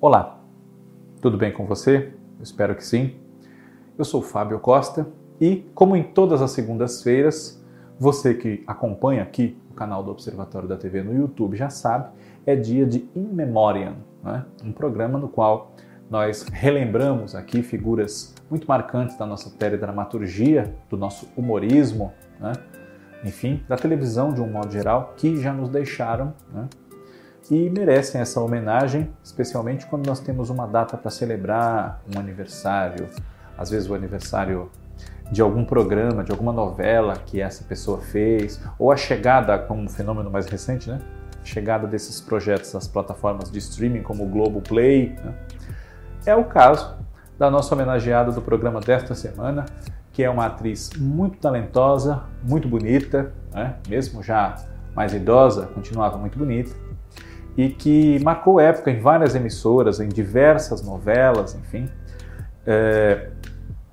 [0.00, 0.38] Olá,
[1.20, 2.12] tudo bem com você?
[2.38, 3.16] Eu espero que sim.
[3.98, 5.08] Eu sou Fábio Costa
[5.40, 7.60] e, como em todas as segundas-feiras,
[7.98, 12.10] você que acompanha aqui o canal do Observatório da TV no YouTube já sabe,
[12.46, 14.44] é dia de In Memoriam, né?
[14.62, 15.72] um programa no qual
[16.08, 22.52] nós relembramos aqui figuras muito marcantes da nossa teledramaturgia, do nosso humorismo, né?
[23.24, 26.68] enfim, da televisão de um modo geral, que já nos deixaram né?
[27.50, 33.08] E merecem essa homenagem, especialmente quando nós temos uma data para celebrar, um aniversário,
[33.56, 34.70] às vezes o aniversário
[35.30, 39.88] de algum programa, de alguma novela que essa pessoa fez, ou a chegada, como um
[39.88, 41.00] fenômeno mais recente, né?
[41.40, 45.16] A chegada desses projetos às plataformas de streaming como o Globoplay.
[45.22, 45.34] Né?
[46.26, 46.96] É o caso
[47.38, 49.64] da nossa homenageada do programa desta semana,
[50.12, 53.76] que é uma atriz muito talentosa, muito bonita, né?
[53.88, 54.56] mesmo já
[54.94, 56.74] mais idosa, continuava muito bonita,
[57.58, 61.90] e que marcou época em várias emissoras, em diversas novelas, enfim.
[62.64, 63.30] É,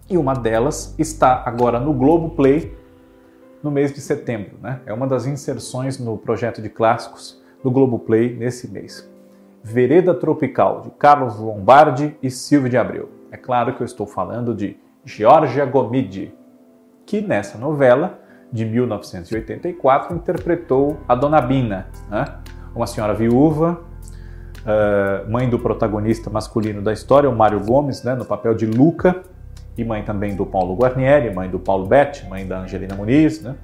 [0.07, 2.77] e uma delas está agora no Globo Play
[3.63, 4.59] no mês de setembro.
[4.61, 4.81] Né?
[4.85, 9.11] É uma das inserções no projeto de clássicos do Globo Play nesse mês.
[9.63, 13.09] Vereda Tropical, de Carlos Lombardi e Silvio de Abreu.
[13.31, 16.31] É claro que eu estou falando de Giorgia Gomidi,
[17.03, 18.19] que nessa novela
[18.51, 22.25] de 1984 interpretou a Dona Bina, né?
[22.75, 23.79] Uma senhora viúva,
[24.61, 29.23] uh, mãe do protagonista masculino da história, o Mário Gomes, né, no papel de Luca,
[29.77, 33.55] e mãe também do Paulo Guarnieri, mãe do Paulo Betti, mãe da Angelina Muniz, né,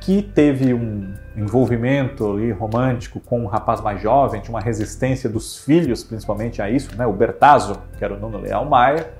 [0.00, 5.58] que teve um envolvimento ali, romântico com um rapaz mais jovem, tinha uma resistência dos
[5.62, 9.10] filhos, principalmente a isso, né, o Bertazzo, que era o Nuno Leal Maia,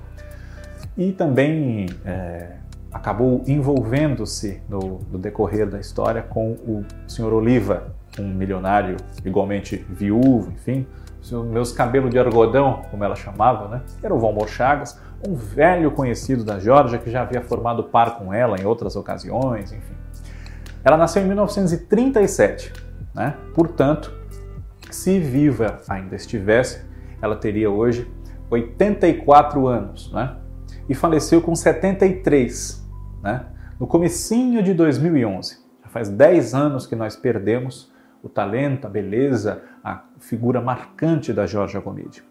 [0.97, 2.55] e também é,
[2.91, 10.51] acabou envolvendo-se no, no, decorrer da história com o senhor Oliva, um milionário igualmente viúvo,
[10.51, 10.85] enfim,
[11.51, 13.81] meus cabelos de algodão, como ela chamava, né?
[14.01, 18.33] Era o Valmor Chagas, um velho conhecido da Georgia que já havia formado par com
[18.33, 19.93] ela em outras ocasiões, enfim.
[20.83, 22.73] Ela nasceu em 1937,
[23.13, 23.35] né?
[23.53, 24.11] Portanto,
[24.89, 26.83] se viva ainda estivesse,
[27.21, 28.11] ela teria hoje
[28.49, 30.35] 84 anos, né?
[30.89, 32.89] E faleceu com 73,
[33.21, 33.45] né?
[33.79, 35.59] No comecinho de 2011.
[35.83, 37.90] Já faz 10 anos que nós perdemos
[38.23, 42.23] o talento, a beleza, a figura marcante da Georgia Gomide.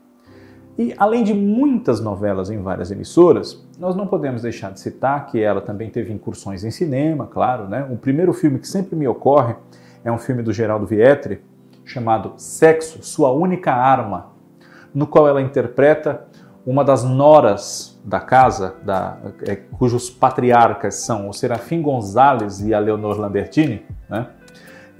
[0.78, 5.40] E além de muitas novelas em várias emissoras, nós não podemos deixar de citar que
[5.40, 7.86] ela também teve incursões em cinema, claro, né?
[7.90, 9.56] O primeiro filme que sempre me ocorre
[10.04, 11.42] é um filme do Geraldo Vietri
[11.84, 14.32] chamado Sexo, Sua Única Arma,
[14.94, 16.26] no qual ela interpreta
[16.64, 22.78] uma das noras da casa, da, é, cujos patriarcas são o Serafim Gonzalez e a
[22.78, 24.28] Leonor Lambertini, né?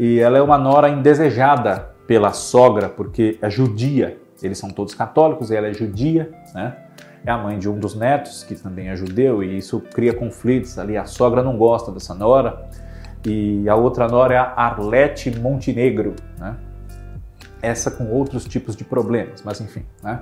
[0.00, 4.16] E ela é uma nora indesejada pela sogra, porque é judia.
[4.43, 6.75] Eles são todos católicos e ela é judia, né?
[7.22, 10.78] É a mãe de um dos netos, que também é judeu, e isso cria conflitos
[10.78, 10.97] ali.
[10.97, 12.66] A sogra não gosta dessa nora,
[13.27, 16.56] e a outra nora é a Arlete Montenegro, né?
[17.61, 20.21] Essa com outros tipos de problemas, mas enfim, né?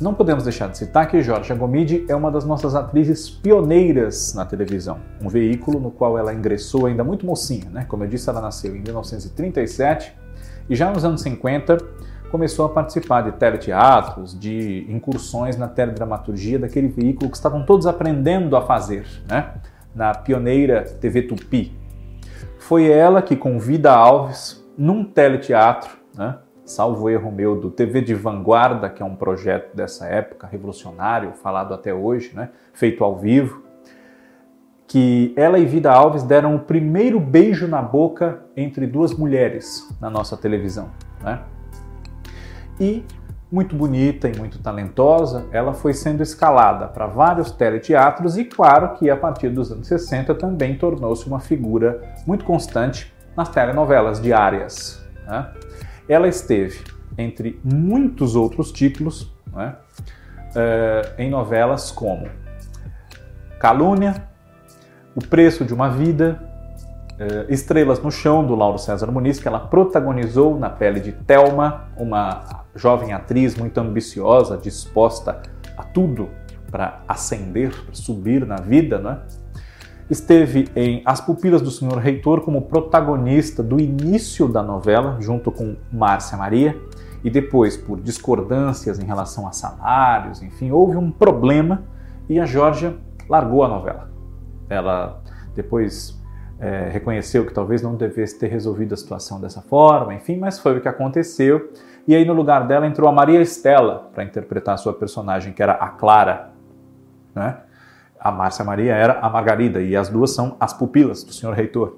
[0.00, 4.44] Não podemos deixar de citar que Georgia Gomide é uma das nossas atrizes pioneiras na
[4.44, 7.84] televisão, um veículo no qual ela ingressou ainda muito mocinha, né?
[7.88, 10.12] Como eu disse, ela nasceu em 1937
[10.68, 11.78] e já nos anos 50
[12.30, 18.56] começou a participar de teleteatros, de incursões na teledramaturgia daquele veículo que estavam todos aprendendo
[18.56, 19.54] a fazer, né?
[19.94, 21.76] Na pioneira TV Tupi.
[22.58, 26.38] Foi ela que convida Alves num teleteatro, né?
[26.64, 31.74] Salvo erro meu, do TV de Vanguarda, que é um projeto dessa época, revolucionário, falado
[31.74, 32.50] até hoje, né?
[32.72, 33.62] feito ao vivo,
[34.86, 40.10] que ela e Vida Alves deram o primeiro beijo na boca entre duas mulheres na
[40.10, 40.90] nossa televisão.
[41.22, 41.40] Né?
[42.78, 43.04] E,
[43.50, 49.10] muito bonita e muito talentosa, ela foi sendo escalada para vários teleteatros e, claro, que
[49.10, 55.02] a partir dos anos 60 também tornou-se uma figura muito constante nas telenovelas diárias.
[55.26, 55.46] Né?
[56.08, 56.82] Ela esteve,
[57.16, 59.76] entre muitos outros títulos, né,
[60.50, 62.28] uh, em novelas como
[63.60, 64.28] Calúnia,
[65.14, 66.42] O Preço de uma Vida,
[67.12, 71.88] uh, Estrelas no Chão, do Lauro César Muniz, que ela protagonizou na pele de Thelma,
[71.96, 75.42] uma jovem atriz muito ambiciosa, disposta
[75.76, 76.30] a tudo
[76.70, 79.18] para ascender, para subir na vida, né?
[80.10, 85.76] Esteve em As Pupilas do Senhor Reitor como protagonista do início da novela, junto com
[85.92, 86.78] Márcia Maria,
[87.24, 91.84] e depois, por discordâncias em relação a salários, enfim, houve um problema
[92.28, 92.96] e a Georgia
[93.28, 94.10] largou a novela.
[94.68, 95.22] Ela
[95.54, 96.20] depois
[96.58, 100.78] é, reconheceu que talvez não devesse ter resolvido a situação dessa forma, enfim, mas foi
[100.78, 101.70] o que aconteceu.
[102.06, 105.62] E aí no lugar dela entrou a Maria Estela para interpretar a sua personagem, que
[105.62, 106.50] era a Clara.
[107.34, 107.56] Né?
[108.22, 111.96] A Márcia Maria era a Margarida, e as duas são as pupilas do senhor reitor,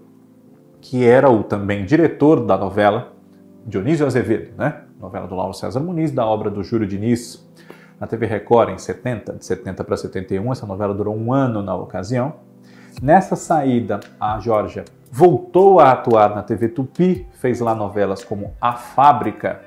[0.80, 3.12] que era o também diretor da novela,
[3.66, 4.84] Dionísio Azevedo, né?
[4.98, 7.46] novela do Lauro César Muniz, da obra do Júlio Diniz,
[8.00, 10.50] na TV Record em 70, de 70 para 71.
[10.50, 12.36] Essa novela durou um ano na ocasião.
[13.02, 18.72] Nessa saída, a Georgia voltou a atuar na TV Tupi, fez lá novelas como A
[18.72, 19.60] Fábrica,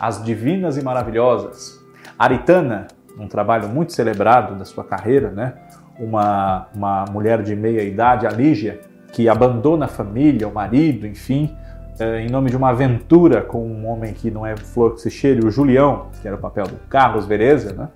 [0.00, 1.78] As Divinas e Maravilhosas,
[2.18, 2.88] Aritana,
[3.18, 5.54] um trabalho muito celebrado da sua carreira, né?
[6.02, 8.80] Uma, uma mulher de meia idade, a Lígia,
[9.12, 11.56] que abandona a família, o marido, enfim,
[11.98, 15.10] é, em nome de uma aventura com um homem que não é flor que se
[15.10, 17.88] cheire, o Julião, que era o papel do Carlos Vereza, né?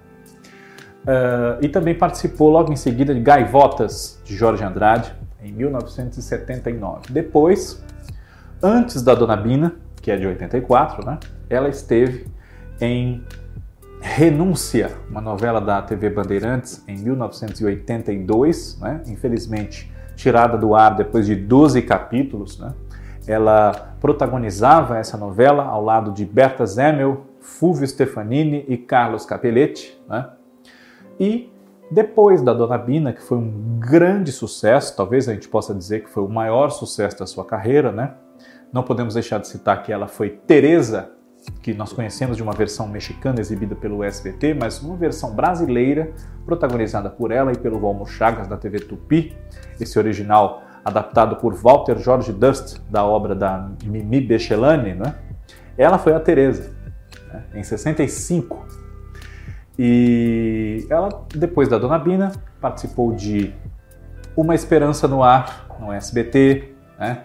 [1.07, 7.13] Uh, e também participou logo em seguida de Gaivotas, de Jorge Andrade, em 1979.
[7.13, 7.85] Depois,
[8.61, 11.19] antes da Dona Bina, que é de 84, né,
[11.49, 12.27] ela esteve
[12.81, 13.23] em
[14.01, 21.35] Renúncia, uma novela da TV Bandeirantes, em 1982, né, infelizmente tirada do ar depois de
[21.35, 22.59] 12 capítulos.
[22.59, 22.73] Né,
[23.27, 30.01] ela protagonizava essa novela ao lado de Berta Zemmel, Fulvio Stefanini e Carlos Capelletti.
[30.09, 30.29] Né,
[31.19, 31.51] e
[31.91, 36.11] depois da Dona Bina, que foi um grande sucesso, talvez a gente possa dizer que
[36.11, 38.15] foi o maior sucesso da sua carreira, né?
[38.73, 41.13] Não podemos deixar de citar que ela foi Teresa,
[41.63, 46.13] que nós conhecemos de uma versão mexicana exibida pelo SBT, mas uma versão brasileira
[46.45, 49.37] protagonizada por ela e pelo Valmo Chagas da TV Tupi.
[49.81, 55.15] Esse original adaptado por Walter George Durst da obra da Mimi Bechelani, né?
[55.77, 56.75] Ela foi a Teresa,
[57.33, 57.45] né?
[57.55, 58.67] em 65
[59.79, 63.53] e ela, depois da Dona Bina, participou de
[64.37, 67.25] Uma Esperança no Ar, no SBT, né?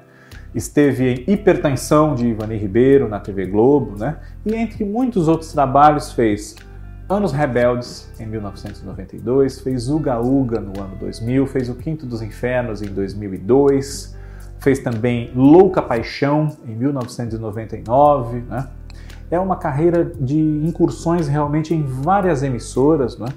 [0.53, 4.17] Esteve em Hipertensão, de Ivani Ribeiro, na TV Globo, né?
[4.45, 6.55] e entre muitos outros trabalhos fez
[7.09, 12.81] Anos Rebeldes, em 1992, fez Uga Uga no ano 2000, fez O Quinto dos Infernos,
[12.81, 14.15] em 2002,
[14.59, 18.67] fez também Louca Paixão, em 1999, né?
[19.29, 23.27] é uma carreira de incursões realmente em várias emissoras, né?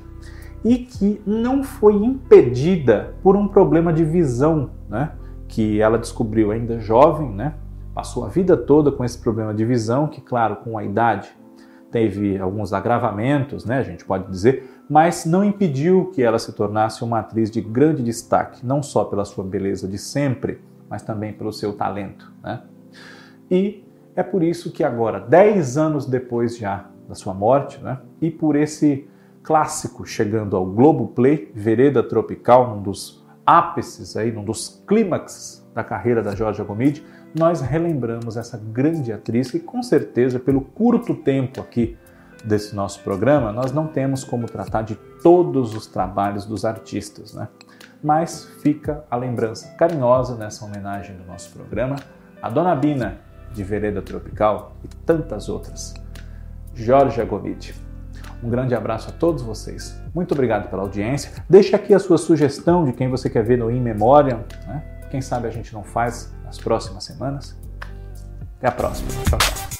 [0.64, 5.10] e que não foi impedida por um problema de visão, né?
[5.48, 7.54] Que ela descobriu ainda jovem, né?
[7.94, 11.28] passou a vida toda com esse problema de visão, que claro, com a idade
[11.90, 13.78] teve alguns agravamentos, né?
[13.78, 18.02] a gente pode dizer, mas não impediu que ela se tornasse uma atriz de grande
[18.02, 20.60] destaque, não só pela sua beleza de sempre,
[20.90, 22.32] mas também pelo seu talento.
[22.42, 22.62] Né?
[23.48, 23.84] E
[24.16, 28.56] é por isso que agora, 10 anos depois já da sua morte, né, e por
[28.56, 29.06] esse
[29.42, 35.82] clássico chegando ao Globo Play, Vereda Tropical, um dos ápices aí, um dos clímaxes da
[35.82, 37.04] carreira da Georgia Gomide,
[37.36, 41.96] nós relembramos essa grande atriz que com certeza pelo curto tempo aqui
[42.44, 47.48] desse nosso programa, nós não temos como tratar de todos os trabalhos dos artistas, né?
[48.02, 51.96] Mas fica a lembrança carinhosa nessa homenagem do nosso programa
[52.44, 53.20] a Dona Bina,
[53.54, 55.94] de Vereda Tropical e tantas outras.
[56.74, 57.83] Jorge Agomide.
[58.44, 59.98] Um grande abraço a todos vocês.
[60.14, 61.32] Muito obrigado pela audiência.
[61.48, 64.44] Deixe aqui a sua sugestão de quem você quer ver no In Memoriam.
[64.66, 64.84] Né?
[65.10, 67.56] Quem sabe a gente não faz nas próximas semanas.
[68.58, 69.08] Até a próxima.
[69.24, 69.73] Tchau, tchau.